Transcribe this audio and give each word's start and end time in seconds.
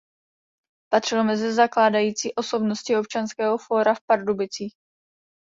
Patřil 0.93 1.23
mezi 1.23 1.53
zakládající 1.53 2.35
osobnosti 2.35 2.95
Občanského 2.97 3.57
fóra 3.57 3.93
v 3.93 4.01
Pardubicích. 4.09 4.73